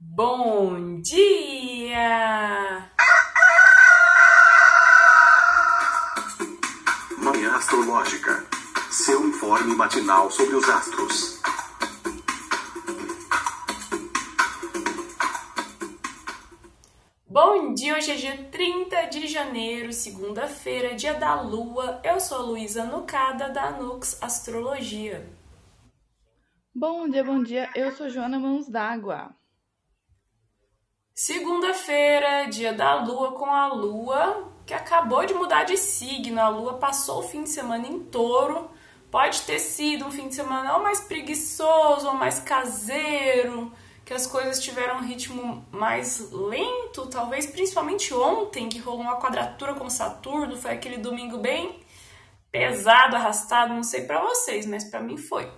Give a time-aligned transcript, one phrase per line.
[0.00, 2.88] Bom dia!
[7.18, 8.46] Manhã Astrológica.
[8.92, 11.42] Seu informe matinal sobre os astros.
[17.26, 22.00] Bom dia, hoje é dia 30 de janeiro, segunda-feira, dia da lua.
[22.04, 25.28] Eu sou a Luísa Nucada, da Nux Astrologia.
[26.72, 27.68] Bom dia, bom dia.
[27.74, 29.36] Eu sou Joana Mãos d'Água.
[31.20, 36.40] Segunda-feira, dia da lua com a lua, que acabou de mudar de signo.
[36.40, 38.70] A lua passou o fim de semana em touro.
[39.10, 43.72] Pode ter sido um fim de semana ou mais preguiçoso ou mais caseiro,
[44.04, 49.74] que as coisas tiveram um ritmo mais lento, talvez principalmente ontem, que rolou uma quadratura
[49.74, 51.80] com Saturno, foi aquele domingo bem
[52.52, 55.50] pesado, arrastado, não sei para vocês, mas para mim foi.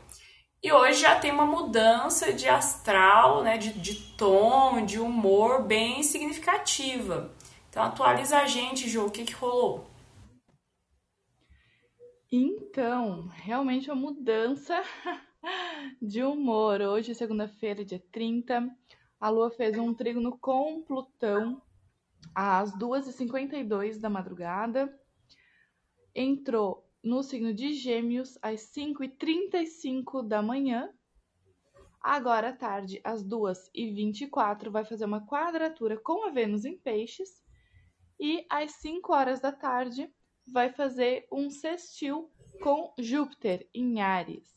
[0.63, 6.03] E hoje já tem uma mudança de astral, né, de, de tom, de humor bem
[6.03, 7.35] significativa.
[7.71, 9.87] Então atualiza a gente, Jô, o que, que rolou?
[12.31, 14.83] Então, realmente uma mudança
[16.01, 16.83] de humor.
[16.83, 18.71] Hoje, segunda-feira, dia 30,
[19.19, 21.63] a Lua fez um trígono com Plutão
[22.35, 24.95] às 2h52 da madrugada.
[26.15, 30.93] Entrou no signo de Gêmeos às 5h35 da manhã.
[32.03, 37.29] Agora à tarde, às 2h24, vai fazer uma quadratura com a Vênus em Peixes.
[38.19, 40.11] E às 5 horas da tarde,
[40.47, 42.31] vai fazer um sextil
[42.63, 44.49] com Júpiter em Ares.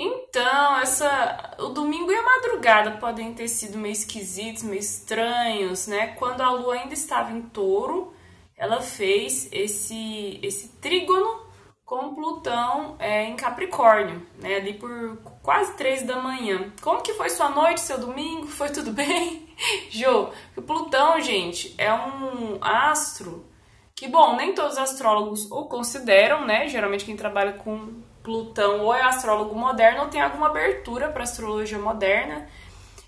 [0.00, 6.14] Então, essa o domingo e a madrugada podem ter sido meio esquisitos, meio estranhos, né?
[6.14, 8.14] Quando a lua ainda estava em touro,
[8.58, 11.46] ela fez esse, esse trígono
[11.84, 14.56] com Plutão é, em Capricórnio, né?
[14.56, 16.70] Ali por quase três da manhã.
[16.82, 18.46] Como que foi sua noite, seu domingo?
[18.46, 19.48] Foi tudo bem?
[19.88, 23.46] Jô, o Plutão, gente, é um astro
[23.94, 26.68] que, bom, nem todos os astrólogos o consideram, né?
[26.68, 31.78] Geralmente quem trabalha com Plutão ou é astrólogo moderno ou tem alguma abertura para astrologia
[31.78, 32.46] moderna.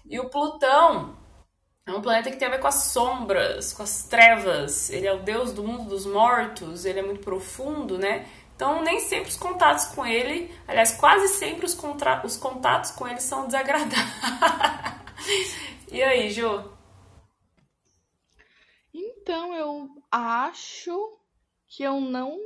[0.08, 1.19] E o Plutão
[1.86, 4.91] é um planeta que tem a ver com as sombras, com as trevas.
[4.91, 8.28] Ele é o deus do mundo dos mortos, ele é muito profundo, né?
[8.54, 12.24] Então, nem sempre os contatos com ele, aliás, quase sempre os, contra...
[12.26, 13.96] os contatos com ele são desagradáveis.
[15.90, 16.70] e aí, Jô?
[18.92, 21.19] Então, eu acho
[21.66, 22.38] que eu não.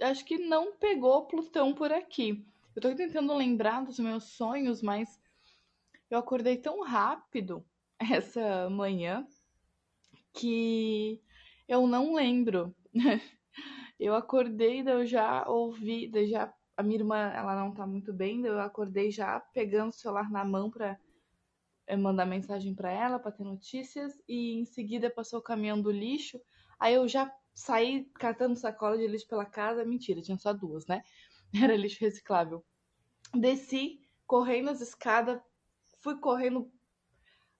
[0.00, 2.44] Acho que não pegou Plutão por aqui.
[2.74, 5.20] Eu tô tentando lembrar dos meus sonhos, mas
[6.10, 7.62] eu acordei tão rápido
[8.10, 9.26] essa manhã
[10.32, 11.20] que
[11.68, 12.74] eu não lembro.
[13.98, 18.58] Eu acordei, eu já ouvi, já a minha irmã, ela não tá muito bem, eu
[18.58, 20.98] acordei já pegando o celular na mão para
[21.86, 25.92] eh, mandar mensagem para ela, para ter notícias, e em seguida passou o caminhão do
[25.92, 26.40] lixo.
[26.80, 31.04] Aí eu já saí catando sacola de lixo pela casa, mentira, tinha só duas, né?
[31.54, 32.64] Era lixo reciclável.
[33.32, 35.40] Desci, correndo as escadas,
[36.00, 36.72] fui correndo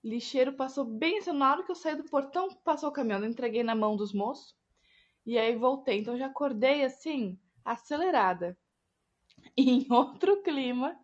[0.03, 3.63] lixeiro passou bem assim, na hora que eu saí do portão, passou o caminhão, entreguei
[3.63, 4.55] na mão dos moços.
[5.25, 5.99] E aí voltei.
[5.99, 8.57] Então já acordei assim, acelerada.
[9.57, 10.97] em outro clima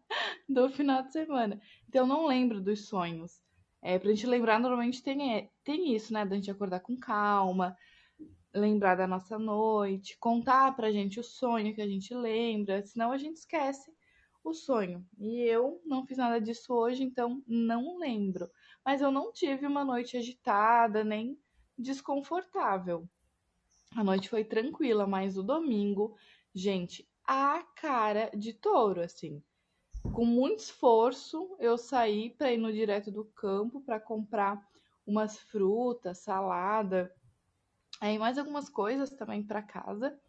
[0.48, 1.60] do final de semana.
[1.88, 3.42] Então não lembro dos sonhos.
[3.82, 6.26] É, pra gente lembrar, normalmente tem, é, tem isso, né?
[6.26, 7.78] Da gente acordar com calma,
[8.54, 13.18] lembrar da nossa noite, contar pra gente o sonho que a gente lembra, senão a
[13.18, 13.92] gente esquece
[14.44, 15.06] o sonho.
[15.18, 18.50] E eu não fiz nada disso hoje, então não lembro.
[18.86, 21.38] Mas eu não tive uma noite agitada, nem
[21.78, 23.08] desconfortável.
[23.96, 26.16] A noite foi tranquila, mas o domingo,
[26.54, 29.44] gente, a cara de touro, assim.
[30.14, 34.62] Com muito esforço, eu saí para ir no direto do campo para comprar
[35.06, 37.14] umas frutas, salada,
[38.00, 40.20] aí mais algumas coisas também para casa,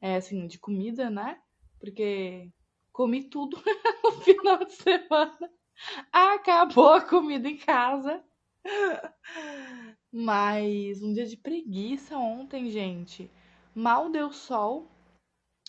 [0.00, 1.40] é assim, de comida, né?
[1.80, 2.52] Porque
[2.92, 3.56] comi tudo
[4.04, 5.50] no final de semana.
[6.12, 8.22] Acabou a comida em casa.
[10.12, 13.30] Mas um dia de preguiça ontem, gente.
[13.74, 14.90] Mal deu sol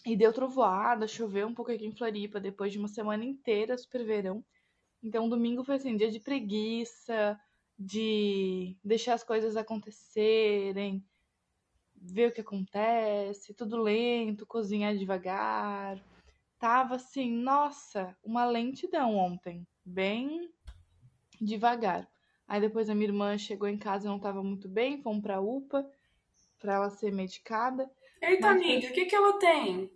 [0.05, 4.05] e deu trovoada, choveu um pouco aqui em Floripa depois de uma semana inteira, super
[4.05, 4.45] verão.
[5.01, 7.39] Então, domingo foi assim, dia de preguiça,
[7.77, 11.03] de deixar as coisas acontecerem,
[11.95, 15.99] ver o que acontece, tudo lento, cozinhar devagar.
[16.59, 20.51] Tava assim, nossa, uma lentidão ontem, bem
[21.39, 22.09] devagar.
[22.47, 25.39] Aí depois a minha irmã chegou em casa e não estava muito bem, fomos pra
[25.41, 25.89] UPA
[26.59, 27.89] para ela ser medicada.
[28.21, 29.91] Eita, amiga, o que, que ela tem?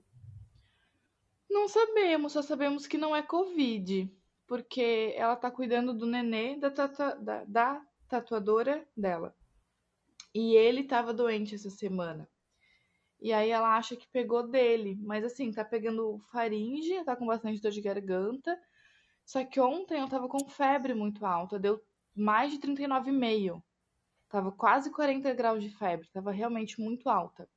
[1.49, 4.11] Não sabemos, só sabemos que não é Covid.
[4.47, 9.35] porque ela tá cuidando do nenê da, tata, da, da tatuadora dela.
[10.33, 12.27] E ele tava doente essa semana.
[13.21, 14.97] E aí ela acha que pegou dele.
[15.01, 18.59] Mas assim, tá pegando faringe, tá com bastante dor de garganta.
[19.29, 21.79] Só que ontem eu tava com febre muito alta, deu
[22.15, 23.61] mais de 39,5.
[24.27, 27.47] Tava quase 40 graus de febre, tava realmente muito alta.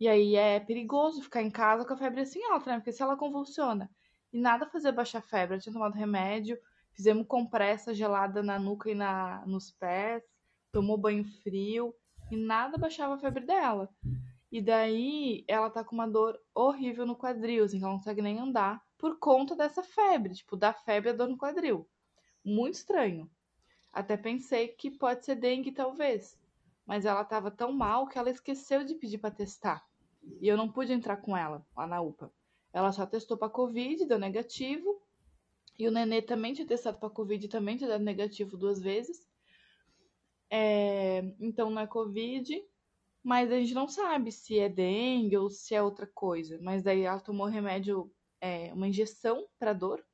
[0.00, 2.78] E aí é perigoso ficar em casa com a febre assim alta, né?
[2.78, 3.90] Porque se ela convulsiona
[4.32, 6.58] e nada fazer baixar a febre, eu tinha tomado remédio,
[6.94, 10.22] fizemos compressa gelada na nuca e na, nos pés,
[10.72, 11.94] tomou banho frio
[12.30, 13.90] e nada baixava a febre dela.
[14.50, 18.38] E daí ela tá com uma dor horrível no quadril, assim, ela não consegue nem
[18.38, 21.88] andar por conta dessa febre, tipo, da febre a dor no quadril.
[22.44, 23.30] Muito estranho.
[23.90, 26.38] Até pensei que pode ser dengue, talvez.
[26.84, 29.82] Mas ela tava tão mal que ela esqueceu de pedir para testar.
[30.40, 32.30] E eu não pude entrar com ela lá na UPA.
[32.72, 35.02] Ela só testou para Covid, deu negativo.
[35.78, 39.26] E o nenê também tinha testado para Covid, também tinha dado negativo duas vezes.
[40.50, 41.34] É...
[41.40, 42.62] Então não é Covid.
[43.22, 46.58] Mas a gente não sabe se é dengue ou se é outra coisa.
[46.60, 48.10] Mas daí ela tomou remédio,
[48.40, 50.04] é, uma injeção para dor.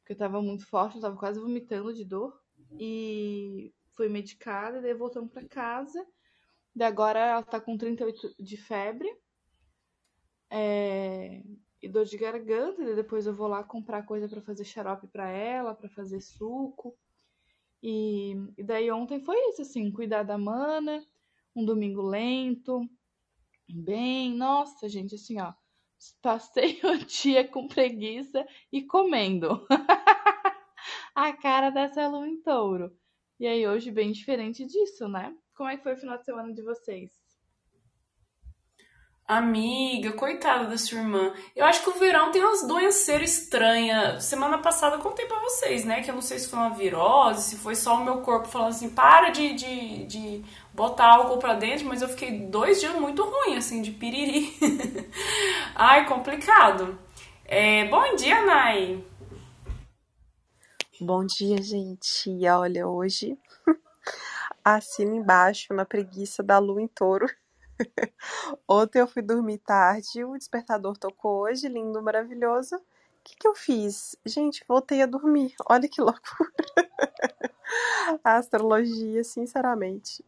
[0.00, 2.40] Porque tava muito forte, eu tava quase vomitando de dor.
[2.78, 6.06] E foi medicada, daí voltamos para casa.
[6.74, 9.08] Daí agora ela tá com 38 de febre.
[10.50, 11.42] É,
[11.82, 15.74] e dor de garganta, depois eu vou lá comprar coisa para fazer xarope para ela,
[15.74, 16.96] para fazer suco.
[17.82, 21.02] E, e, daí ontem foi isso, assim, cuidar da mana,
[21.56, 22.86] um domingo lento,
[23.66, 25.54] bem, nossa, gente, assim, ó,
[26.22, 29.66] passei o dia com preguiça e comendo.
[31.14, 32.90] A cara dessa lua em touro.
[33.38, 35.34] E aí hoje bem diferente disso, né?
[35.54, 37.10] Como é que foi o final de semana de vocês?
[39.30, 41.32] Amiga, coitada da sua irmã.
[41.54, 44.24] Eu acho que o verão tem umas doenças estranhas.
[44.24, 46.02] Semana passada eu contei pra vocês, né?
[46.02, 48.70] Que eu não sei se foi uma virose, se foi só o meu corpo falando
[48.70, 50.44] assim, para de, de, de
[50.80, 54.56] botar álcool pra dentro, mas eu fiquei dois dias muito ruim, assim, de piriri.
[55.76, 56.98] Ai, complicado.
[57.44, 59.04] É, bom dia, Nai.
[60.98, 62.30] Bom dia, gente.
[62.48, 63.38] Olha, hoje
[64.64, 67.28] assino embaixo na preguiça da lua em touro.
[68.66, 72.76] Ontem eu fui dormir tarde, o despertador tocou hoje, lindo, maravilhoso.
[72.76, 72.80] O
[73.22, 74.16] que, que eu fiz?
[74.24, 75.54] Gente, voltei a dormir.
[75.68, 76.50] Olha que loucura.
[78.24, 80.24] A astrologia, sinceramente.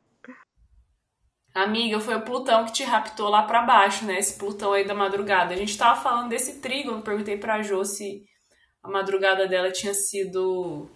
[1.54, 4.19] Amiga, foi o Plutão que te raptou lá para baixo, né?
[4.19, 5.52] Esse Plutão aí da madrugada.
[5.52, 8.25] A gente tava falando desse trígono, perguntei pra Jo se
[8.82, 10.88] a madrugada dela tinha sido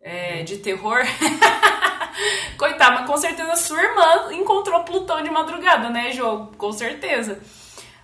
[0.00, 1.00] é, de terror.
[2.58, 6.48] Coitada, mas com certeza sua irmã encontrou Plutão de madrugada, né, Jô?
[6.58, 7.40] Com certeza.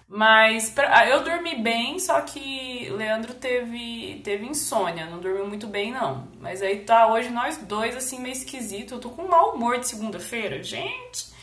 [0.07, 5.67] Mas pra, ah, eu dormi bem, só que Leandro teve, teve insônia, não dormiu muito
[5.67, 6.29] bem, não.
[6.39, 8.95] Mas aí tá hoje nós dois, assim, meio esquisito.
[8.95, 11.34] Eu tô com mau humor de segunda-feira, gente.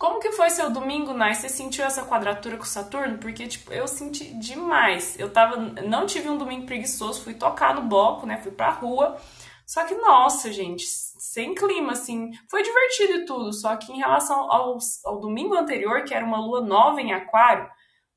[0.00, 1.34] Como que foi seu domingo, Nai?
[1.34, 3.18] Você sentiu essa quadratura com Saturno?
[3.18, 5.14] Porque, tipo, eu senti demais.
[5.20, 5.58] Eu tava.
[5.58, 8.38] Não tive um domingo preguiçoso, fui tocar no bloco, né?
[8.38, 9.20] Fui pra rua.
[9.66, 12.30] Só que, nossa, gente, sem clima, assim.
[12.50, 13.52] Foi divertido e tudo.
[13.52, 17.68] Só que em relação ao, ao domingo anterior, que era uma lua nova em Aquário,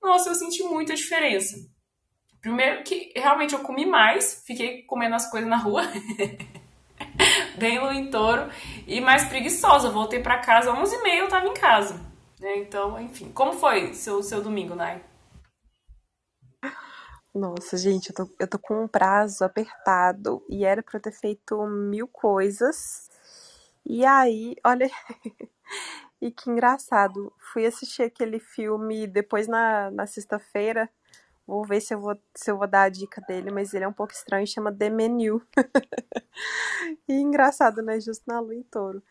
[0.01, 1.57] nossa, eu senti muita diferença.
[2.39, 5.83] Primeiro que realmente eu comi mais, fiquei comendo as coisas na rua.
[7.57, 8.50] bem em touro
[8.88, 9.90] e mais preguiçosa.
[9.90, 12.00] Voltei para casa às 11h30 eu tava em casa.
[12.40, 12.57] Né?
[12.57, 13.31] Então, enfim.
[13.31, 15.04] Como foi seu, seu domingo, Nai?
[17.33, 21.12] Nossa, gente, eu tô, eu tô com um prazo apertado e era pra eu ter
[21.12, 23.10] feito mil coisas.
[23.86, 24.90] E aí, olha.
[26.22, 27.33] e que engraçado.
[27.52, 30.90] Fui assistir aquele filme depois na, na sexta-feira.
[31.45, 33.88] Vou ver se eu vou, se eu vou dar a dica dele, mas ele é
[33.88, 35.42] um pouco estranho, chama The Menu.
[37.07, 38.00] e engraçado, né?
[38.00, 39.04] Justo na lua em touro.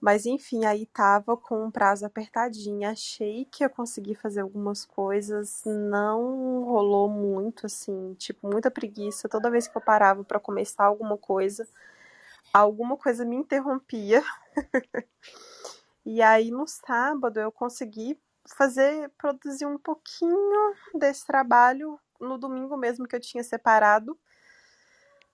[0.00, 2.88] Mas enfim, aí tava com um prazo apertadinho.
[2.88, 9.28] Achei que ia conseguir fazer algumas coisas, não rolou muito, assim, tipo, muita preguiça.
[9.28, 11.68] Toda vez que eu parava para começar alguma coisa,
[12.52, 14.22] alguma coisa me interrompia.
[16.06, 18.18] e aí no sábado eu consegui
[18.56, 24.18] fazer, produzir um pouquinho desse trabalho no domingo mesmo que eu tinha separado.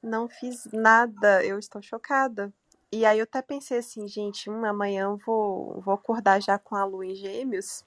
[0.03, 2.53] Não fiz nada, eu estou chocada.
[2.93, 6.77] E aí eu até pensei assim, gente, hum, amanhã eu vou, vou acordar já com
[6.77, 7.85] a lua em gêmeos.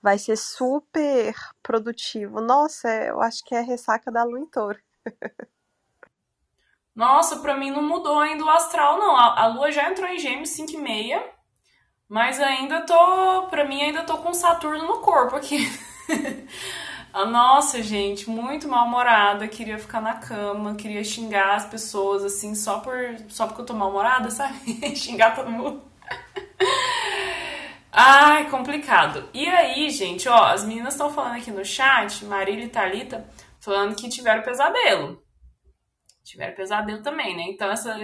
[0.00, 2.40] Vai ser super produtivo.
[2.40, 4.78] Nossa, eu acho que é a ressaca da lua em touro.
[6.94, 9.14] Nossa, pra mim não mudou ainda o astral, não.
[9.16, 11.35] A, a lua já entrou em gêmeos 5 e meia.
[12.08, 15.58] Mas ainda tô, pra mim ainda tô com Saturno no corpo aqui.
[17.12, 22.78] Ah, Nossa, gente, muito mal-humorada, queria ficar na cama, queria xingar as pessoas assim só
[22.80, 22.94] por
[23.28, 24.54] só porque eu tô mal-humorada, sabe?
[24.94, 25.82] xingar todo mundo.
[27.92, 29.28] Ai, complicado.
[29.32, 33.26] E aí, gente, ó, as meninas estão falando aqui no chat, Marília e Thalita,
[33.60, 35.22] falando que tiveram pesadelo.
[36.26, 37.44] Tiveram pesadelo também, né?
[37.44, 37.96] Então, essa,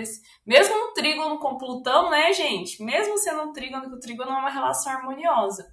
[0.46, 2.80] mesmo um trígono com Plutão, né, gente?
[2.80, 5.66] Mesmo sendo um trígono, que o trígono é uma relação harmoniosa.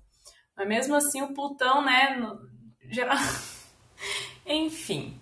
[0.58, 2.40] Mas mesmo assim, o Plutão, né, no,
[2.92, 3.16] geral...
[4.48, 5.22] Enfim.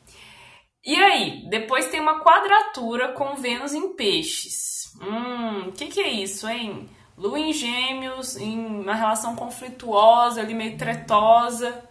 [0.86, 4.86] E aí, depois tem uma quadratura com Vênus em peixes.
[5.02, 6.90] Hum, o que, que é isso, hein?
[7.18, 11.87] Lua em gêmeos, em uma relação conflituosa, ali meio tretosa,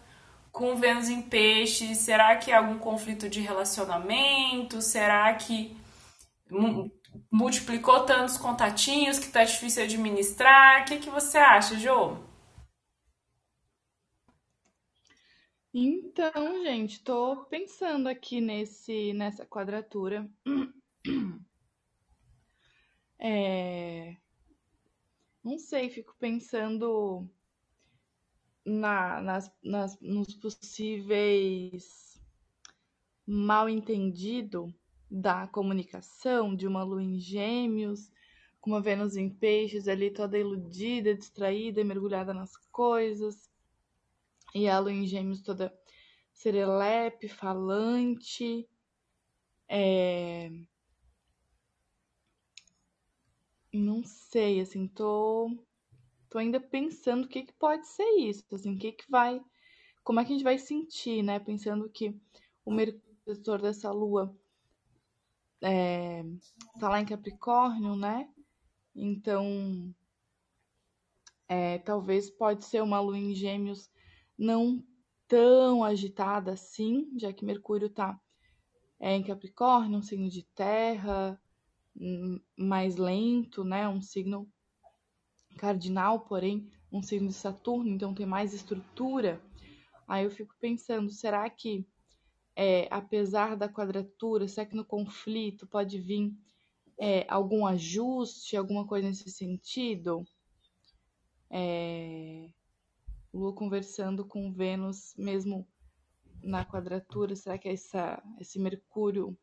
[0.56, 1.98] com Vênus em peixes.
[1.98, 4.80] Será que é algum conflito de relacionamento?
[4.80, 5.76] Será que
[6.50, 6.90] mu-
[7.30, 10.82] multiplicou tantos contatinhos que tá difícil administrar?
[10.82, 12.16] O que, que você acha, Jô?
[15.72, 20.28] Então, gente, tô pensando aqui nesse nessa quadratura.
[23.18, 24.16] É,
[25.42, 27.26] não sei, fico pensando
[28.66, 32.20] na, nas, nas, nos possíveis
[33.24, 34.74] mal entendido
[35.08, 38.10] da comunicação de uma lua em gêmeos,
[38.60, 43.48] com uma Vênus em peixes ali toda iludida, distraída, mergulhada nas coisas,
[44.52, 45.72] e a lua em gêmeos toda
[46.32, 48.68] serelepe, falante.
[49.68, 50.50] É...
[53.72, 55.50] Não sei, assim, tô,
[56.28, 59.40] tô ainda pensando o que que pode ser isso, assim, o que que vai,
[60.04, 61.38] como é que a gente vai sentir, né?
[61.38, 62.14] Pensando que
[62.64, 64.34] o Mercúrio dessa lua
[65.62, 66.24] é,
[66.78, 68.28] tá lá em Capricórnio, né?
[68.94, 69.94] Então,
[71.48, 73.90] é, talvez pode ser uma lua em Gêmeos
[74.38, 74.82] não
[75.28, 78.20] tão agitada assim, já que Mercúrio tá
[78.98, 81.40] é, em Capricórnio, um signo de terra,
[81.96, 83.88] hum, mais lento, né?
[83.88, 84.48] Um signo
[85.56, 89.40] cardinal, porém, um signo de Saturno, então tem mais estrutura.
[90.06, 91.86] Aí eu fico pensando, será que,
[92.54, 96.32] é, apesar da quadratura, será que no conflito pode vir
[96.98, 100.24] é, algum ajuste, alguma coisa nesse sentido?
[101.50, 102.48] É,
[103.32, 105.66] Lua conversando com Vênus, mesmo
[106.42, 109.36] na quadratura, será que é essa, esse Mercúrio?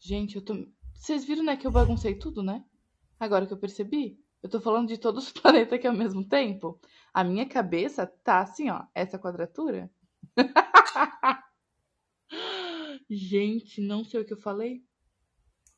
[0.00, 0.54] Gente, eu tô.
[0.94, 2.64] Vocês viram, né, que eu baguncei tudo, né?
[3.18, 6.78] Agora que eu percebi, eu tô falando de todos os planetas aqui ao mesmo tempo.
[7.14, 9.90] A minha cabeça tá assim, ó, essa quadratura.
[13.08, 14.82] Gente, não sei o que eu falei.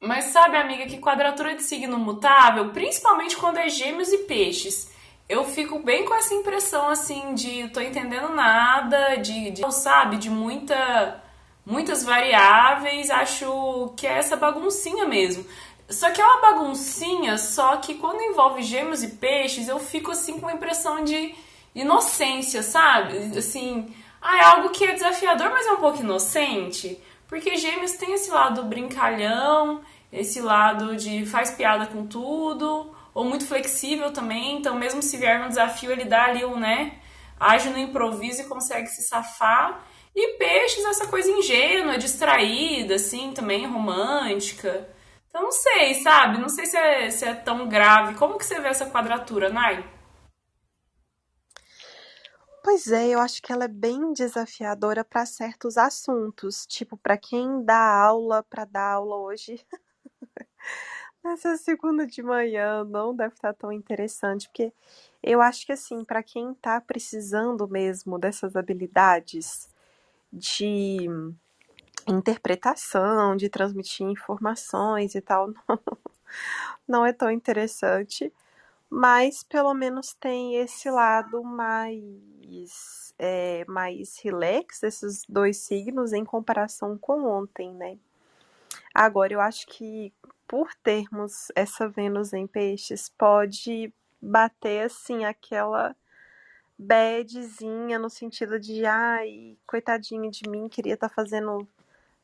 [0.00, 4.92] Mas sabe, amiga, que quadratura de signo mutável, principalmente quando é gêmeos e peixes,
[5.28, 10.28] eu fico bem com essa impressão assim de tô entendendo nada, de, de sabe, de
[10.28, 11.22] muita
[11.64, 15.44] muitas variáveis, acho que é essa baguncinha mesmo.
[15.88, 20.34] Só que é uma baguncinha, só que quando envolve gêmeos e peixes, eu fico assim
[20.34, 21.34] com uma impressão de
[21.74, 23.38] inocência, sabe?
[23.38, 27.00] Assim, ah, é algo que é desafiador, mas é um pouco inocente.
[27.28, 29.80] Porque gêmeos tem esse lado brincalhão,
[30.12, 35.40] esse lado de faz piada com tudo, ou muito flexível também, então mesmo se vier
[35.44, 36.98] um desafio, ele dá ali um, né,
[37.38, 39.84] age no improviso e consegue se safar.
[40.14, 44.88] E peixes, essa coisa ingênua, distraída, assim, também romântica.
[45.36, 46.38] Então não sei, sabe?
[46.38, 48.14] Não sei se é, se é tão grave.
[48.14, 49.84] Como que você vê essa quadratura, Nai?
[52.64, 57.62] Pois é, eu acho que ela é bem desafiadora para certos assuntos, tipo para quem
[57.62, 59.62] dá aula, para dar aula hoje.
[61.22, 64.72] Nessa segunda de manhã não deve estar tão interessante, porque
[65.22, 69.68] eu acho que assim, para quem tá precisando mesmo dessas habilidades
[70.32, 71.10] de
[72.06, 75.80] interpretação, de transmitir informações e tal, não,
[76.86, 78.32] não é tão interessante,
[78.88, 86.96] mas pelo menos tem esse lado mais, é, mais relax desses dois signos em comparação
[86.98, 87.98] com ontem, né?
[88.94, 90.12] Agora, eu acho que
[90.46, 95.94] por termos essa Vênus em peixes, pode bater assim aquela
[96.78, 101.66] badzinha no sentido de ai, coitadinho de mim, queria estar fazendo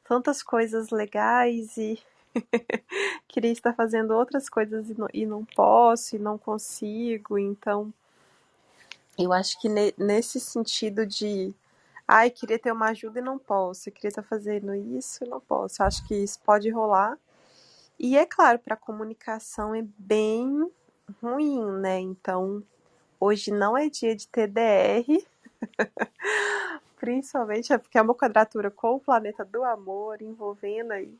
[0.04, 1.98] tantas coisas legais e
[3.28, 7.92] queria estar fazendo outras coisas e não, e não posso e não consigo, então
[9.18, 11.54] eu acho que ne- nesse sentido de
[12.06, 15.82] ai, queria ter uma ajuda e não posso, queria estar fazendo isso e não posso,
[15.82, 17.18] eu acho que isso pode rolar.
[17.98, 20.70] E é claro, para comunicação é bem
[21.22, 22.00] ruim, né?
[22.00, 22.62] Então,
[23.20, 25.24] hoje não é dia de TDR,
[27.02, 31.12] Principalmente é porque é uma quadratura com o planeta do amor, envolvendo aí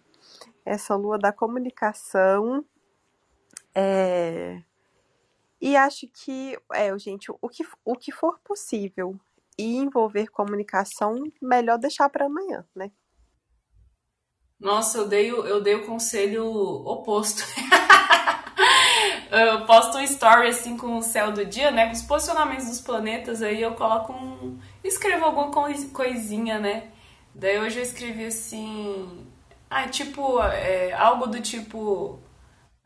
[0.65, 2.65] essa lua da comunicação.
[3.75, 4.63] É...
[5.61, 9.19] E acho que, é, gente, o que, o que for possível
[9.59, 12.93] e envolver comunicação, melhor deixar para amanhã, né?
[14.61, 17.43] Nossa, eu dei, eu dei o conselho oposto.
[19.39, 21.87] Eu posto um story assim com o céu do dia, né?
[21.87, 24.59] Com os posicionamentos dos planetas, aí eu coloco um.
[24.85, 25.51] escrevo alguma
[25.93, 26.91] coisinha, né?
[27.35, 29.27] Daí hoje eu escrevi assim.
[29.71, 32.21] Ah, tipo, é, algo do tipo.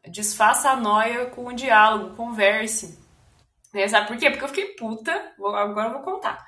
[0.08, 2.96] Desfaça a noia com o diálogo, converse.
[3.74, 3.88] Né?
[3.88, 4.30] Sabe por quê?
[4.30, 5.12] Porque eu fiquei puta.
[5.38, 6.46] Agora eu vou contar.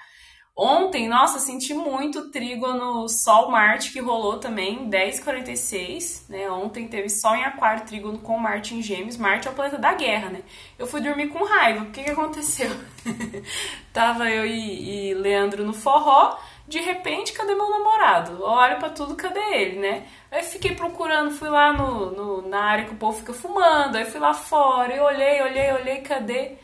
[0.61, 6.51] Ontem, nossa, senti muito trígono Sol-Marte que rolou também, 10h46, né?
[6.51, 9.17] Ontem teve Sol em Aquário, trígono com Marte em Gêmeos.
[9.17, 10.43] Marte é o planeta da guerra, né?
[10.77, 11.85] Eu fui dormir com raiva.
[11.85, 12.69] O que, que aconteceu?
[13.95, 16.37] Tava eu e, e, Leandro no forró,
[16.67, 18.43] de repente, cadê meu namorado?
[18.43, 20.09] Olha para tudo, cadê ele, né?
[20.29, 24.07] Aí fiquei procurando, fui lá no, no, na área que o povo fica fumando, aí
[24.07, 26.57] fui lá fora, e olhei, olhei, olhei, cadê?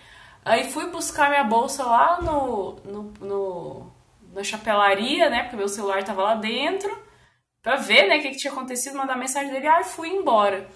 [0.45, 3.93] Aí fui buscar minha bolsa lá no, no, no,
[4.33, 5.43] na chapelaria, né?
[5.43, 6.97] Porque meu celular tava lá dentro,
[7.63, 10.69] pra ver, né, o que, que tinha acontecido, mandar mensagem dele, ah, fui embora.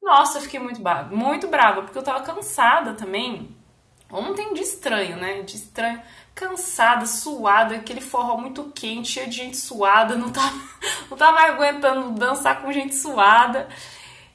[0.00, 0.80] Nossa, eu fiquei muito
[1.10, 3.56] muito brava, porque eu tava cansada também.
[4.10, 5.42] Ontem de estranho, né?
[5.42, 6.00] De estranho.
[6.32, 10.54] Cansada, suada, aquele forró muito quente, cheio de gente suada, não tava,
[11.10, 13.68] não tava aguentando dançar com gente suada.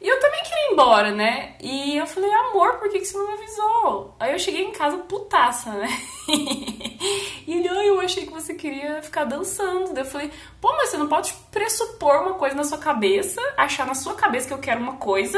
[0.01, 1.55] E eu também queria ir embora, né?
[1.61, 4.15] E eu falei, amor, por que, que você não me avisou?
[4.19, 5.87] Aí eu cheguei em casa putaça, né?
[6.27, 9.93] e ele, ai, eu achei que você queria ficar dançando.
[9.93, 13.85] Daí eu falei, pô, mas você não pode pressupor uma coisa na sua cabeça, achar
[13.85, 15.37] na sua cabeça que eu quero uma coisa.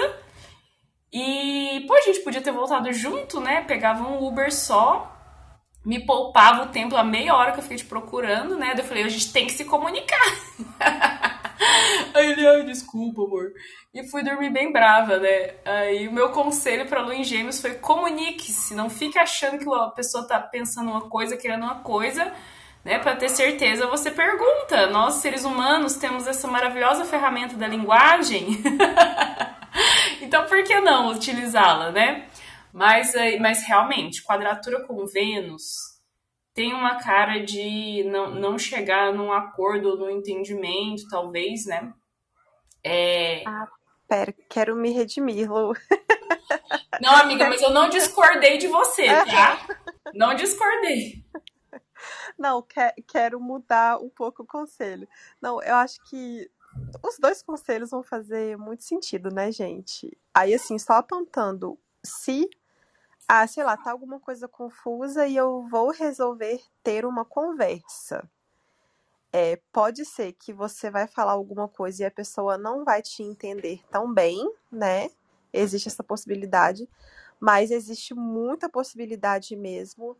[1.11, 3.65] E, pô, a gente podia ter voltado junto, né?
[3.67, 5.13] Pegava um Uber só,
[5.85, 8.67] me poupava o tempo, a meia hora que eu fiquei te procurando, né?
[8.73, 11.32] Daí eu falei, a gente tem que se comunicar.
[12.13, 13.51] Aí ele, ai, desculpa, amor.
[13.93, 15.55] E fui dormir bem brava, né?
[15.65, 18.73] Aí o meu conselho pra Lua em Gêmeos foi comunique-se.
[18.73, 22.33] Não fique achando que a pessoa tá pensando uma coisa, querendo uma coisa,
[22.83, 22.99] né?
[22.99, 24.87] Pra ter certeza, você pergunta.
[24.87, 28.61] Nós, seres humanos, temos essa maravilhosa ferramenta da linguagem.
[30.21, 32.25] então, por que não utilizá-la, né?
[32.71, 35.92] Mas, mas realmente, quadratura com Vênus
[36.53, 41.93] tem uma cara de não, não chegar num acordo, num entendimento, talvez, né?
[42.83, 43.43] É...
[43.47, 43.67] Ah,
[44.07, 45.73] pera, quero me redimir, Lu.
[47.01, 49.67] Não, amiga, mas eu não discordei de você, tá?
[50.13, 51.23] Não discordei.
[52.37, 55.07] Não, que, quero mudar um pouco o conselho.
[55.41, 56.49] Não, eu acho que
[57.03, 60.15] os dois conselhos vão fazer muito sentido, né, gente?
[60.33, 62.49] Aí, assim, só apontando se
[63.35, 68.29] ah, sei lá, tá alguma coisa confusa e eu vou resolver ter uma conversa.
[69.31, 73.23] É, pode ser que você vai falar alguma coisa e a pessoa não vai te
[73.23, 75.09] entender tão bem, né?
[75.51, 76.87] Existe essa possibilidade,
[77.39, 80.15] mas existe muita possibilidade mesmo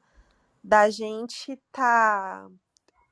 [0.64, 2.50] da gente tá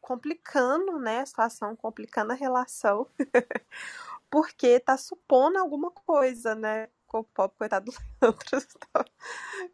[0.01, 3.07] complicando, né, a situação, complicando a relação,
[4.31, 6.89] porque tá supondo alguma coisa, né?
[7.11, 8.39] Ficou pobre, coitado do Leandro.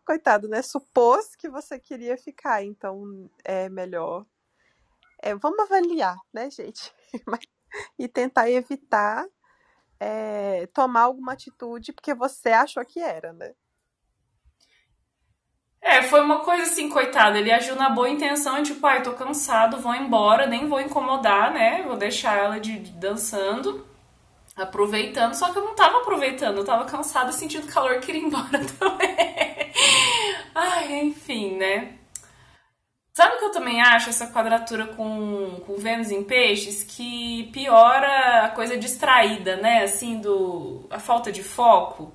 [0.03, 0.61] coitado, né?
[0.63, 4.25] Supôs que você queria ficar, então é melhor.
[5.21, 6.91] É, vamos avaliar, né, gente?
[7.97, 9.27] e tentar evitar
[9.99, 13.53] é, tomar alguma atitude porque você achou que era, né?
[15.79, 17.37] É, foi uma coisa assim, coitado.
[17.37, 21.53] Ele agiu na boa intenção, tipo, pai, ah, tô cansado, vou embora, nem vou incomodar,
[21.53, 21.83] né?
[21.83, 23.87] Vou deixar ela de, de dançando
[24.57, 28.59] aproveitando, só que eu não tava aproveitando, eu tava cansada, sentindo calor, queria ir embora
[28.79, 29.15] também.
[30.55, 31.93] Ai, enfim, né?
[33.13, 38.45] Sabe o que eu também acho, essa quadratura com, com Vênus em peixes, que piora
[38.45, 39.83] a coisa distraída, né?
[39.83, 42.13] Assim, do a falta de foco.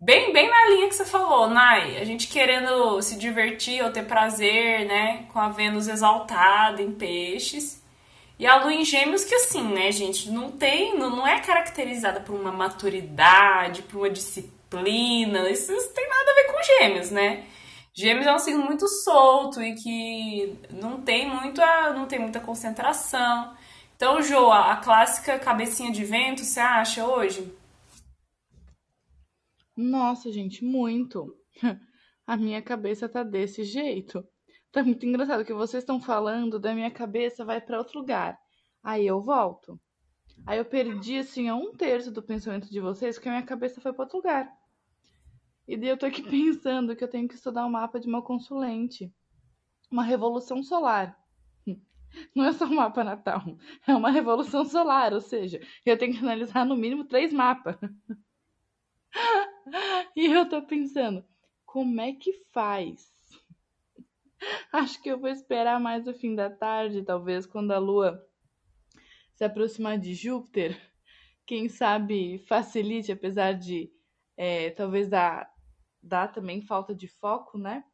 [0.00, 1.98] Bem, bem na linha que você falou, Nai.
[1.98, 5.26] A gente querendo se divertir ou ter prazer, né?
[5.30, 7.79] Com a Vênus exaltada em peixes.
[8.40, 12.22] E a lua em gêmeos que assim, né, gente, não tem, não, não é caracterizada
[12.22, 17.46] por uma maturidade, por uma disciplina, isso, isso tem nada a ver com gêmeos, né?
[17.92, 22.40] Gêmeos é um signo muito solto e que não tem muito a, não tem muita
[22.40, 23.54] concentração.
[23.94, 27.54] Então, Jo, a, a clássica cabecinha de vento, você acha hoje?
[29.76, 31.36] Nossa, gente, muito.
[32.26, 34.24] A minha cabeça tá desse jeito.
[34.72, 38.38] Tá muito engraçado que vocês estão falando, da minha cabeça vai para outro lugar.
[38.82, 39.80] Aí eu volto.
[40.46, 43.92] Aí eu perdi assim um terço do pensamento de vocês, porque a minha cabeça foi
[43.92, 44.50] para outro lugar.
[45.66, 48.08] E daí eu tô aqui pensando que eu tenho que estudar o um mapa de
[48.08, 49.12] uma consulente.
[49.90, 51.18] Uma revolução solar.
[52.34, 53.42] Não é só um mapa natal,
[53.86, 57.76] é uma revolução solar, ou seja, eu tenho que analisar no mínimo três mapas.
[60.16, 61.24] E eu tô pensando,
[61.64, 63.12] como é que faz?
[64.72, 68.26] Acho que eu vou esperar mais o fim da tarde, talvez quando a Lua
[69.34, 70.78] se aproximar de Júpiter.
[71.46, 73.90] Quem sabe facilite, apesar de
[74.36, 75.52] é, talvez dar,
[76.02, 77.84] dar também falta de foco, né?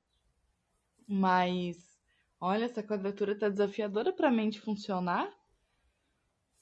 [1.06, 1.76] Mas
[2.40, 5.32] olha, essa quadratura tá desafiadora para a mente funcionar,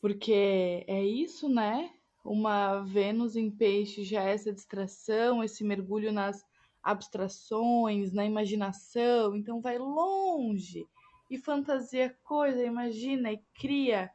[0.01, 1.91] porque é isso, né?
[2.25, 6.45] Uma Vênus em peixe já é essa distração, esse mergulho nas
[6.85, 10.87] abstrações, na imaginação, então vai longe
[11.31, 14.11] e fantasia coisa, imagina e cria.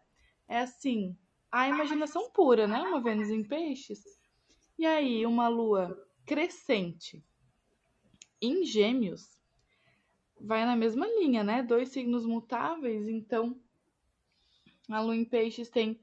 [0.47, 1.17] É assim,
[1.51, 2.79] a imaginação pura, né?
[2.81, 4.03] Uma Vênus em peixes.
[4.77, 7.23] E aí, uma lua crescente
[8.41, 9.41] em Gêmeos
[10.39, 11.63] vai na mesma linha, né?
[11.63, 13.59] Dois signos mutáveis, então
[14.87, 15.99] a lua em peixes tem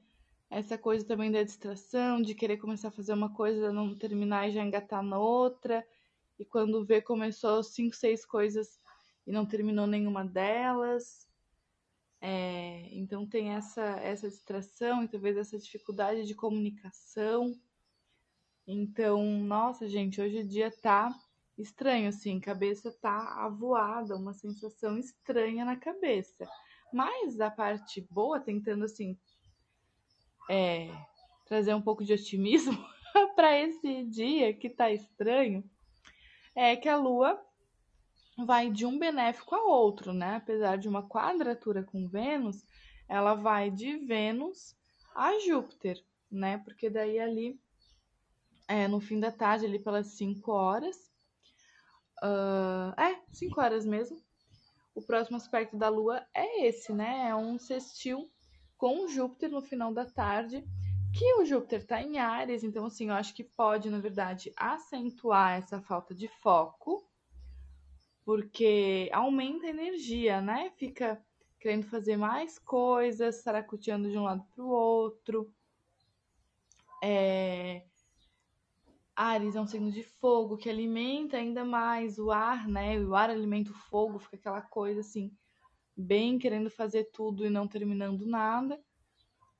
[0.49, 4.51] essa coisa também da distração, de querer começar a fazer uma coisa, não terminar e
[4.51, 5.85] já engatar na outra.
[6.39, 8.79] E quando vê, começou cinco, seis coisas
[9.25, 11.27] e não terminou nenhuma delas.
[12.19, 17.53] É, então tem essa, essa distração e talvez essa dificuldade de comunicação.
[18.65, 21.13] Então, nossa, gente, hoje o dia tá
[21.57, 26.47] estranho, assim, cabeça tá avoada, uma sensação estranha na cabeça.
[26.93, 29.17] Mas a parte boa, tentando assim
[30.49, 30.89] é,
[31.45, 32.77] trazer um pouco de otimismo
[33.35, 35.63] para esse dia que tá estranho,
[36.57, 37.39] é que a Lua
[38.35, 40.37] vai de um benéfico a outro, né?
[40.37, 42.65] Apesar de uma quadratura com Vênus,
[43.07, 44.75] ela vai de Vênus
[45.15, 46.57] a Júpiter, né?
[46.57, 47.61] Porque daí ali,
[48.67, 50.97] é, no fim da tarde, ali pelas 5 horas,
[52.23, 54.19] uh, é, 5 horas mesmo,
[54.95, 57.27] o próximo aspecto da Lua é esse, né?
[57.29, 58.31] É um sextil
[58.79, 60.65] com Júpiter no final da tarde,
[61.17, 65.57] que o Júpiter está em Ares, então assim, eu acho que pode, na verdade, acentuar
[65.57, 67.03] essa falta de foco,
[68.23, 70.69] porque aumenta a energia, né?
[70.77, 71.19] Fica
[71.59, 75.51] querendo fazer mais coisas, saracoteando de um lado para o outro.
[77.03, 77.83] É...
[79.15, 82.99] Ares é um signo de fogo que alimenta ainda mais o ar, né?
[82.99, 85.35] O ar alimenta o fogo, fica aquela coisa assim,
[85.95, 88.79] bem querendo fazer tudo e não terminando nada,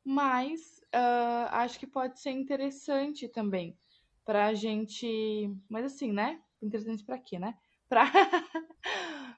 [0.07, 3.77] mas uh, acho que pode ser interessante também
[4.23, 6.41] para a gente, mas assim, né?
[6.61, 7.57] Interessante para quê, né?
[7.89, 8.09] Para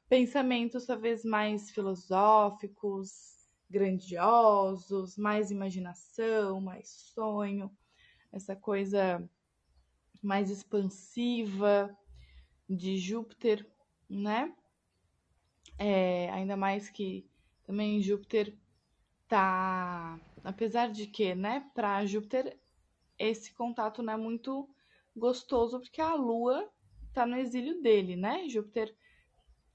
[0.08, 7.71] pensamentos talvez mais filosóficos, grandiosos, mais imaginação, mais sonho,
[8.32, 9.27] essa coisa
[10.21, 11.95] mais expansiva
[12.67, 13.67] de Júpiter,
[14.08, 14.53] né?
[15.79, 17.27] É, ainda mais que
[17.65, 18.55] também Júpiter
[19.29, 20.19] tá.
[20.43, 22.58] Apesar de que, né, para Júpiter
[23.17, 24.69] esse contato não é muito
[25.15, 26.71] gostoso porque a Lua
[27.13, 28.47] tá no exílio dele, né?
[28.47, 28.95] Júpiter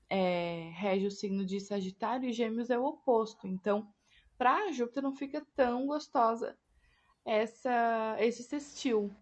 [0.08, 3.46] é, rege o signo de Sagitário e Gêmeos é o oposto.
[3.46, 3.92] Então,
[4.38, 6.56] para Júpiter não fica tão gostosa
[7.24, 9.14] essa esse sextil.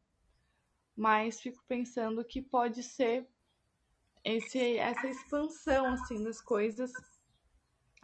[0.95, 3.27] Mas fico pensando que pode ser
[4.25, 6.93] esse, essa expansão assim das coisas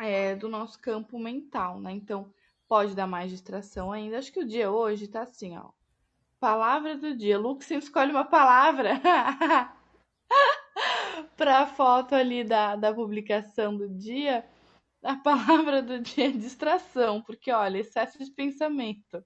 [0.01, 1.93] é, do nosso campo mental, né?
[1.93, 2.33] Então
[2.69, 4.19] pode dar mais distração ainda.
[4.19, 5.71] Acho que o dia hoje tá assim, ó.
[6.39, 7.39] Palavra do dia.
[7.39, 9.01] Luke sempre escolhe uma palavra
[11.37, 14.47] para a foto ali da, da publicação do dia.
[15.03, 19.25] A palavra do dia é distração, porque olha, excesso de pensamento.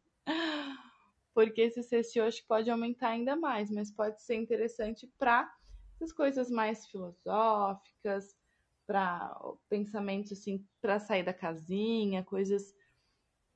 [1.35, 5.51] Porque esse CC hoje pode aumentar ainda mais, mas pode ser interessante para
[5.97, 8.37] essas coisas mais filosóficas,
[8.87, 9.35] para
[9.69, 12.75] pensamentos assim, para sair da casinha, coisas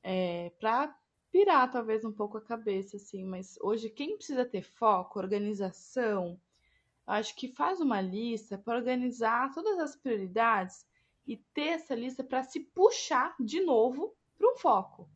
[0.08, 0.96] é, para
[1.32, 3.24] pirar talvez um pouco a cabeça, assim.
[3.24, 6.40] Mas hoje quem precisa ter foco, organização,
[7.04, 10.86] acho que faz uma lista para organizar todas as prioridades
[11.26, 15.10] e ter essa lista para se puxar de novo para um foco.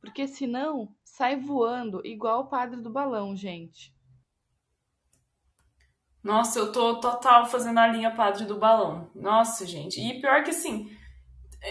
[0.00, 3.92] Porque senão sai voando igual o padre do balão, gente.
[6.22, 9.10] Nossa, eu tô total fazendo a linha padre do balão.
[9.16, 10.00] Nossa, gente.
[10.00, 10.96] E pior que assim,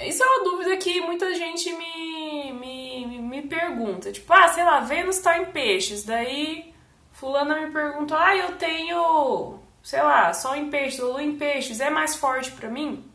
[0.04, 4.12] isso é uma dúvida que muita gente me, me, me pergunta.
[4.12, 6.04] Tipo, ah, sei lá, Vênus tá em peixes.
[6.04, 6.74] Daí,
[7.12, 11.80] fulana me pergunta, ah, eu tenho, sei lá, Sol em peixes, Lua em peixes.
[11.80, 13.10] É mais forte para mim?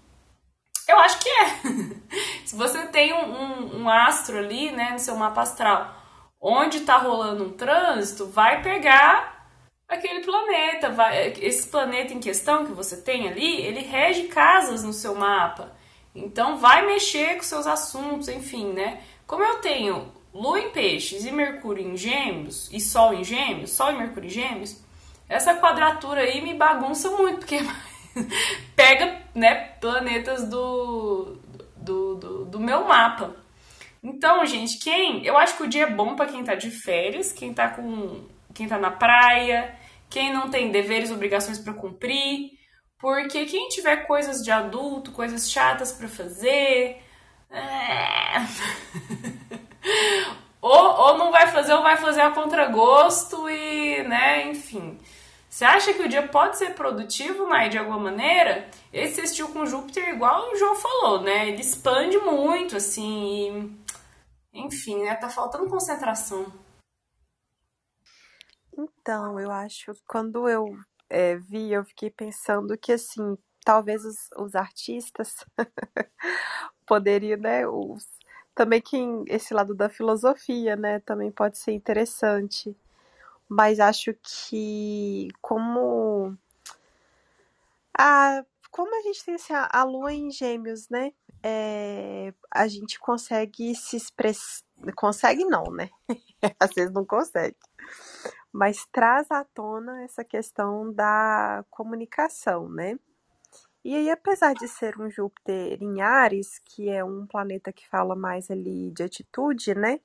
[0.88, 1.46] Eu acho que é.
[2.44, 5.94] Se você tem um, um, um astro ali, né, no seu mapa astral,
[6.40, 9.46] onde tá rolando um trânsito, vai pegar
[9.88, 10.90] aquele planeta.
[10.90, 15.72] Vai, esse planeta em questão que você tem ali, ele rege casas no seu mapa.
[16.14, 19.00] Então vai mexer com seus assuntos, enfim, né?
[19.26, 23.92] Como eu tenho Lua em Peixes e Mercúrio em Gêmeos e Sol em Gêmeos, Sol
[23.92, 24.82] e Mercúrio em Gêmeos,
[25.28, 27.58] essa quadratura aí me bagunça muito, porque
[28.76, 31.38] pega, né, planetas do,
[31.76, 33.34] do, do, do meu mapa.
[34.02, 35.24] Então, gente, quem.
[35.24, 38.26] Eu acho que o dia é bom para quem tá de férias, quem tá com.
[38.52, 39.74] quem tá na praia,
[40.10, 42.58] quem não tem deveres obrigações para cumprir.
[43.02, 47.02] Porque quem tiver coisas de adulto, coisas chatas para fazer.
[47.50, 48.36] É...
[50.62, 55.00] ou, ou não vai fazer, ou vai fazer a contragosto e, né, enfim.
[55.50, 58.70] Você acha que o dia pode ser produtivo, mas de alguma maneira?
[58.92, 61.48] Esse sextil com Júpiter, igual o João falou, né?
[61.48, 63.76] Ele expande muito, assim.
[64.54, 65.16] E, enfim, né?
[65.16, 66.46] Tá faltando concentração.
[68.78, 70.72] Então, eu acho, quando eu
[71.12, 75.44] é, vi, eu fiquei pensando que, assim, talvez os, os artistas
[76.86, 77.66] poderiam, né?
[77.66, 78.06] Os,
[78.54, 81.00] também quem, esse lado da filosofia, né?
[81.00, 82.76] Também pode ser interessante
[83.52, 86.36] mas acho que como
[87.96, 91.12] a como a gente tem assim, a lua em gêmeos, né?
[91.42, 94.64] É, a gente consegue se expressar.
[94.96, 95.90] Consegue não, né?
[96.58, 97.56] Às vezes não consegue.
[98.52, 102.98] Mas traz à tona essa questão da comunicação, né?
[103.84, 108.14] E aí, apesar de ser um Júpiter em Ares, que é um planeta que fala
[108.14, 110.00] mais ali de atitude, né?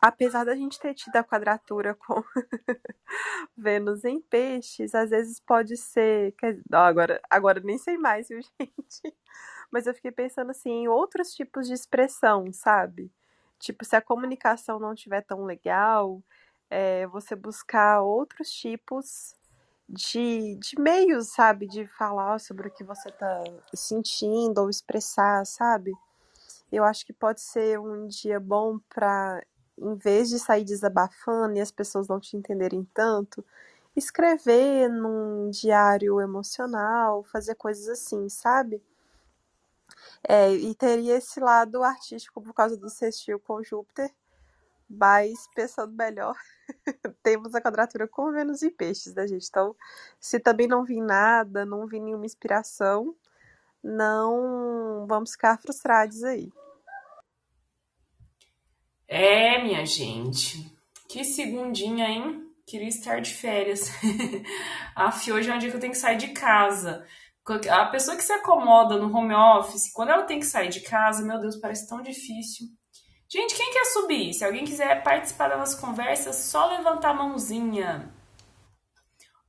[0.00, 2.22] apesar da gente ter tido a quadratura com
[3.56, 6.34] Vênus em peixes, às vezes pode ser.
[6.68, 9.16] Não, agora, agora nem sei mais, viu, gente?
[9.70, 13.10] Mas eu fiquei pensando assim em outros tipos de expressão, sabe?
[13.58, 16.22] Tipo, se a comunicação não estiver tão legal,
[16.70, 19.34] é, você buscar outros tipos
[19.88, 21.66] de, de meios, sabe?
[21.66, 25.92] De falar sobre o que você tá sentindo ou expressar, sabe?
[26.70, 29.42] Eu acho que pode ser um dia bom para
[29.78, 33.44] em vez de sair desabafando e as pessoas não te entenderem tanto,
[33.94, 38.82] escrever num diário emocional, fazer coisas assim, sabe?
[40.26, 44.12] É, e teria esse lado artístico por causa do sextil com Júpiter,
[44.88, 46.36] mas pensando melhor,
[47.22, 49.46] temos a quadratura com Vênus e Peixes, né, gente?
[49.48, 49.74] Então,
[50.20, 53.14] se também não vi nada, não vi nenhuma inspiração,
[53.82, 56.52] não vamos ficar frustrados aí.
[59.08, 60.74] É, minha gente.
[61.08, 62.46] Que segundinha, hein?
[62.66, 63.90] Queria estar de férias.
[64.96, 67.06] Aff, hoje é um dia que eu tenho que sair de casa.
[67.70, 71.24] A pessoa que se acomoda no home office, quando ela tem que sair de casa,
[71.24, 72.66] meu Deus, parece tão difícil.
[73.36, 74.32] Gente, quem quer subir?
[74.32, 78.10] Se alguém quiser participar das nossas conversas, só levantar a mãozinha.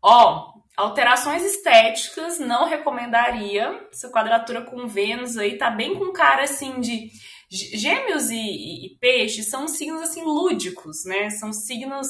[0.03, 3.87] Ó, alterações estéticas, não recomendaria.
[3.89, 7.09] Essa quadratura com Vênus aí tá bem com cara assim de
[7.49, 11.29] Gêmeos e, e, e peixes são signos assim lúdicos, né?
[11.29, 12.07] São signos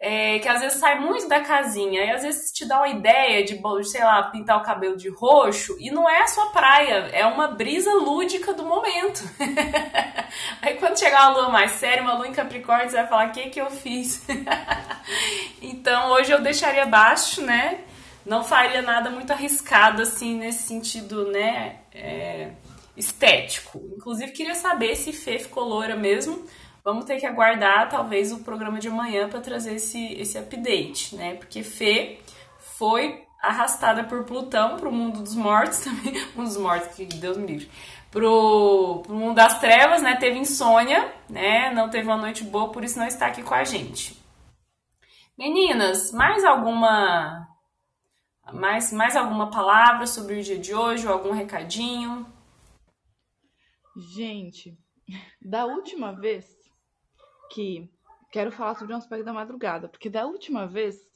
[0.00, 3.44] é, que às vezes sai muito da casinha e às vezes te dá uma ideia
[3.44, 7.26] de, sei lá, pintar o cabelo de roxo e não é a sua praia, é
[7.26, 9.22] uma brisa lúdica do momento.
[10.62, 13.32] Aí quando chegar uma lua mais séria, uma lua em Capricórnio, você vai falar: o
[13.32, 14.24] que, que eu fiz?
[15.60, 17.80] então hoje eu deixaria baixo, né?
[18.24, 21.80] Não faria nada muito arriscado assim nesse sentido, né?
[21.92, 22.50] É
[22.98, 23.80] estético.
[23.96, 26.44] Inclusive, queria saber se Fê ficou loura mesmo.
[26.88, 31.34] Vamos ter que aguardar, talvez, o programa de amanhã para trazer esse, esse update, né?
[31.34, 32.18] Porque Fê
[32.58, 36.14] foi arrastada por Plutão para o mundo dos mortos também.
[36.34, 37.70] mundo dos mortos, que Deus me livre.
[38.10, 40.16] Pro, pro mundo das trevas, né?
[40.16, 41.70] Teve insônia, né?
[41.74, 44.18] Não teve uma noite boa, por isso não está aqui com a gente.
[45.36, 47.46] Meninas, mais alguma
[48.50, 52.26] mais, mais alguma palavra sobre o dia de hoje ou algum recadinho?
[54.16, 54.74] Gente,
[55.42, 56.57] da última vez
[57.50, 57.90] que.
[58.30, 61.06] Quero falar sobre um aspecto da madrugada, porque da última vez.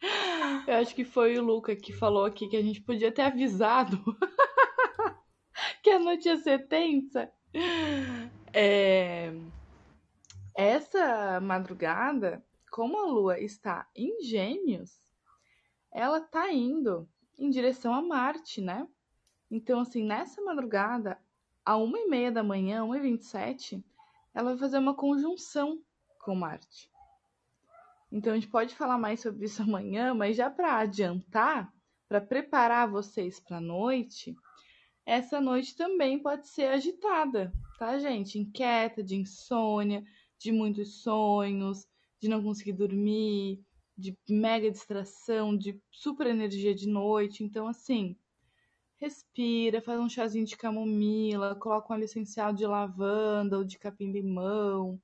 [0.66, 3.98] Eu acho que foi o Luca que falou aqui que a gente podia ter avisado
[5.82, 7.30] que a noite ia ser tensa.
[8.52, 9.32] É...
[10.56, 15.00] Essa madrugada, como a lua está em Gêmeos,
[15.90, 18.86] ela tá indo em direção a Marte, né?
[19.50, 21.18] Então, assim, nessa madrugada,
[21.64, 23.82] a uma e meia da manhã, 1h27,
[24.34, 25.80] ela vai fazer uma conjunção
[26.20, 26.90] com Marte.
[28.10, 31.72] Então a gente pode falar mais sobre isso amanhã, mas já para adiantar,
[32.08, 34.34] para preparar vocês para a noite,
[35.06, 38.38] essa noite também pode ser agitada, tá, gente?
[38.38, 40.02] Inquieta, de insônia,
[40.38, 41.86] de muitos sonhos,
[42.20, 43.62] de não conseguir dormir,
[43.96, 47.44] de mega distração, de super energia de noite.
[47.44, 48.16] Então, assim,
[48.96, 55.00] respira, faz um chazinho de camomila, coloca um essencial de lavanda ou de capim-limão,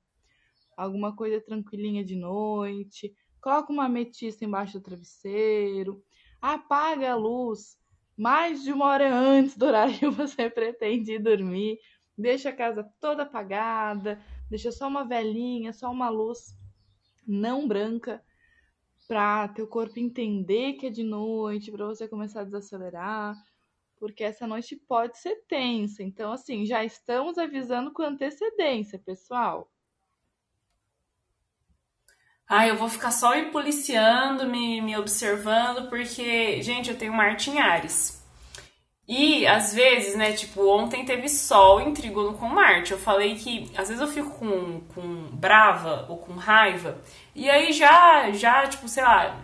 [0.77, 6.03] alguma coisa tranquilinha de noite, coloca uma ametista embaixo do travesseiro,
[6.41, 7.79] apaga a luz
[8.17, 11.79] mais de uma hora antes do horário que você pretende ir dormir,
[12.17, 16.55] deixa a casa toda apagada, deixa só uma velinha, só uma luz
[17.27, 18.23] não branca
[19.09, 23.37] para teu corpo entender que é de noite, para você começar a desacelerar,
[24.01, 26.03] porque essa noite pode ser tensa.
[26.03, 29.71] Então, assim, já estamos avisando com antecedência, pessoal.
[32.49, 37.51] Ah, eu vou ficar só me policiando, me, me observando, porque, gente, eu tenho Marte
[37.59, 38.21] Ares.
[39.07, 42.93] E às vezes, né, tipo, ontem teve Sol em com Marte.
[42.93, 47.01] Eu falei que às vezes eu fico com, com brava ou com raiva,
[47.35, 49.41] e aí já, já, tipo, sei lá,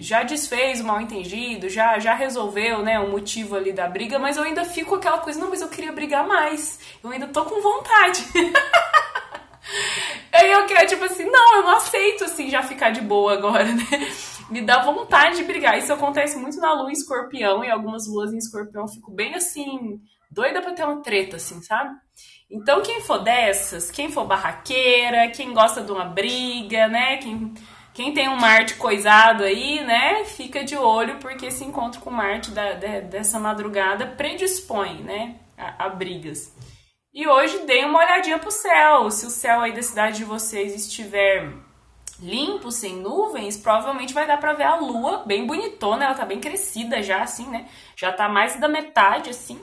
[0.00, 4.36] já desfez o mal entendido, já, já resolveu, né, o motivo ali da briga, mas
[4.36, 6.80] eu ainda fico aquela coisa, não, mas eu queria brigar mais.
[7.02, 8.24] Eu ainda tô com vontade.
[10.32, 13.64] Aí eu quero, tipo assim, não, eu não aceito, assim, já ficar de boa agora,
[13.64, 13.84] né?
[14.50, 15.76] Me dá vontade de brigar.
[15.78, 19.34] Isso acontece muito na lua em escorpião, e algumas luas em escorpião eu fico bem,
[19.34, 21.94] assim, doida pra ter uma treta, assim, sabe?
[22.50, 27.18] Então, quem for dessas, quem for barraqueira, quem gosta de uma briga, né?
[27.18, 27.52] Quem,
[27.98, 30.24] quem tem um Marte coisado aí, né?
[30.24, 35.34] Fica de olho, porque esse encontro com Marte da, de, dessa madrugada predispõe, né?
[35.56, 36.54] A, a brigas.
[37.12, 39.10] E hoje dei uma olhadinha pro céu.
[39.10, 41.52] Se o céu aí da cidade de vocês estiver
[42.20, 46.38] limpo, sem nuvens, provavelmente vai dar para ver a lua bem bonitona, ela tá bem
[46.38, 47.66] crescida já assim, né?
[47.96, 49.60] Já tá mais da metade assim.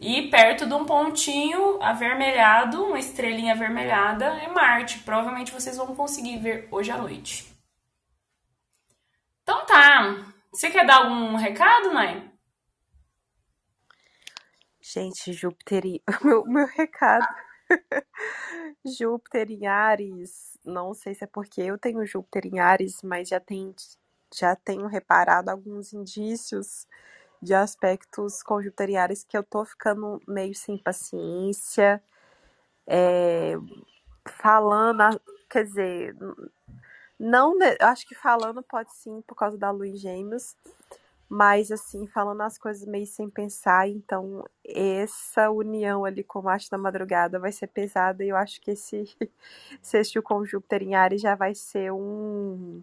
[0.00, 5.00] E perto de um pontinho avermelhado, uma estrelinha avermelhada, é Marte.
[5.00, 7.52] Provavelmente vocês vão conseguir ver hoje à noite.
[9.44, 10.24] Então tá.
[10.50, 12.32] Você quer dar algum recado, Nai?
[14.80, 15.82] Gente, Júpiter
[16.24, 17.26] meu, meu recado.
[18.84, 20.58] Júpiter em Ares.
[20.64, 23.74] Não sei se é porque eu tenho Júpiter em Ares, mas já, tem,
[24.34, 26.86] já tenho reparado alguns indícios
[27.42, 32.02] de aspectos com Júpiter em Ares que eu tô ficando meio sem paciência.
[32.86, 33.54] É,
[34.26, 36.16] falando, quer dizer,
[37.18, 40.56] não, acho que falando pode sim por causa da em Gêmeos,
[41.28, 46.70] mas assim, falando as coisas meio sem pensar, então essa união ali com o Marte
[46.70, 49.04] da Madrugada vai ser pesada e eu acho que esse
[49.82, 52.82] sextil com Júpiter em Ares já vai ser um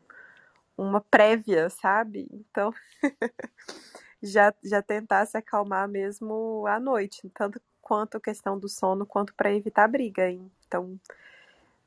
[0.77, 2.27] uma prévia, sabe?
[2.31, 2.73] Então
[4.21, 9.33] já, já tentar se acalmar mesmo à noite, tanto quanto a questão do sono, quanto
[9.35, 10.29] para evitar briga.
[10.29, 10.51] Hein?
[10.67, 10.99] Então,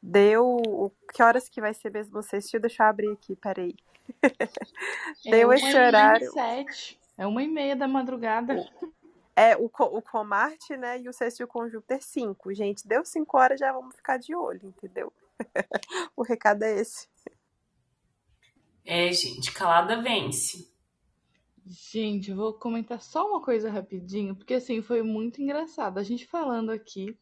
[0.05, 0.93] deu.
[1.12, 2.61] Que horas que vai ser mesmo sextil?
[2.61, 3.75] Deixa eu abrir aqui, peraí.
[5.25, 6.31] Deu é esse horário.
[6.31, 7.01] Sete.
[7.17, 8.69] É uma e meia da madrugada.
[9.35, 12.55] É, o, o Comarte, né, e o sextil com Júpiter 5.
[12.55, 15.12] Gente, deu 5 horas, já vamos ficar de olho, entendeu?
[16.17, 17.09] o recado é esse.
[18.85, 20.71] É, gente, calada vence.
[21.67, 25.99] Gente, eu vou comentar só uma coisa rapidinho, porque assim, foi muito engraçado.
[25.99, 27.17] A gente falando aqui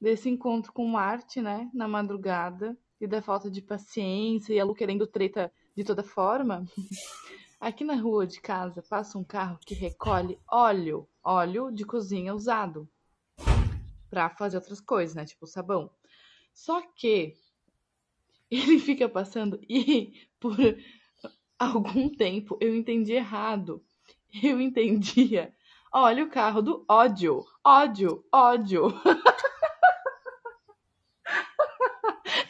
[0.00, 4.74] desse encontro com Marte, né, na madrugada, e da falta de paciência, e a Lu
[4.74, 6.64] querendo treta de toda forma,
[7.60, 12.88] aqui na rua de casa passa um carro que recolhe óleo, óleo de cozinha usado
[14.08, 15.24] para fazer outras coisas, né?
[15.24, 15.90] Tipo sabão.
[16.54, 17.34] Só que
[18.50, 20.56] ele fica passando e por
[21.58, 23.84] algum tempo eu entendi errado.
[24.42, 25.54] Eu entendia.
[25.92, 28.88] Olha o carro do ódio, ódio, ódio.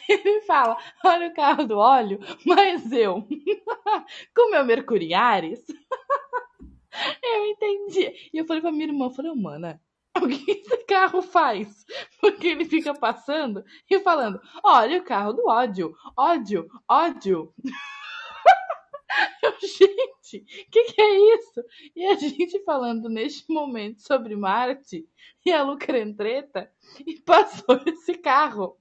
[0.09, 3.27] Ele fala: Olha o carro do óleo, mas eu,
[4.35, 5.63] com meu Mercuriares,
[7.23, 8.29] eu entendi.
[8.33, 9.79] E eu falei pra minha irmã: eu falei, mana,
[10.21, 11.85] o que esse carro faz?
[12.19, 17.53] Porque ele fica passando e falando: Olha o carro do ódio, ódio, ódio.
[19.41, 21.63] Eu, gente, o que, que, é isso?
[21.95, 25.07] E a gente falando neste momento sobre Marte
[25.45, 26.69] e a Lucrentreta
[27.05, 28.77] e passou esse carro.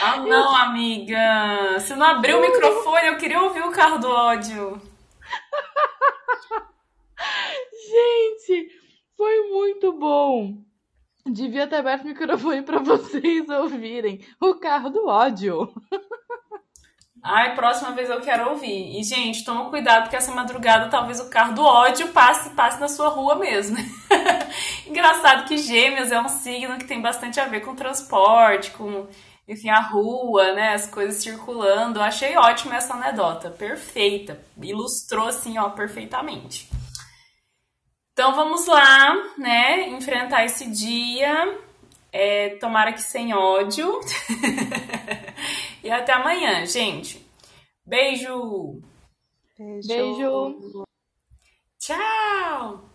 [0.00, 1.78] Ah, não, amiga.
[1.78, 4.80] Você não abriu o microfone, eu queria ouvir o carro do ódio.
[7.88, 8.68] Gente,
[9.16, 10.54] foi muito bom.
[11.26, 15.72] Devia ter aberto o microfone para vocês ouvirem o carro do ódio.
[17.22, 18.98] Ai, próxima vez eu quero ouvir.
[18.98, 22.88] E, gente, toma cuidado, porque essa madrugada talvez o carro do ódio passe, passe na
[22.88, 23.78] sua rua mesmo.
[24.86, 29.06] Engraçado que Gêmeos é um signo que tem bastante a ver com transporte, com
[29.46, 31.98] enfim, a rua, né, as coisas circulando.
[31.98, 34.40] Eu achei ótima essa anedota, perfeita.
[34.60, 36.68] Ilustrou assim, ó, perfeitamente.
[38.12, 39.88] Então vamos lá, né?
[39.88, 41.58] Enfrentar esse dia.
[42.12, 44.00] É, tomara que sem ódio.
[45.82, 47.24] e até amanhã, gente.
[47.84, 48.80] Beijo!
[49.58, 50.84] Beijo.
[51.78, 52.93] Tchau!